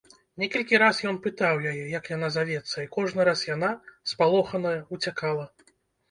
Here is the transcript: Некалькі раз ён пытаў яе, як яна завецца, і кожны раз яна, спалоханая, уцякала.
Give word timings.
Некалькі 0.41 0.77
раз 0.83 0.99
ён 1.09 1.17
пытаў 1.25 1.59
яе, 1.71 1.83
як 1.91 2.07
яна 2.15 2.29
завецца, 2.37 2.73
і 2.85 2.89
кожны 2.95 3.27
раз 3.29 3.43
яна, 3.49 3.69
спалоханая, 4.13 4.73
уцякала. 4.97 5.45